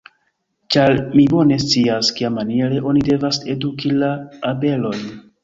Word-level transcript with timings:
Ĉar 0.75 0.93
mi 1.17 1.25
bone 1.33 1.57
scias, 1.63 2.09
kiamaniere 2.21 2.81
oni 2.93 3.05
devas 3.11 3.41
eduki 3.57 3.95
la 4.01 4.11
abelojn. 4.55 5.07